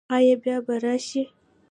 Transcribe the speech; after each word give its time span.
ایا 0.15 0.35
بیا 0.43 0.57
به 0.65 0.75
راشئ؟ 0.83 1.23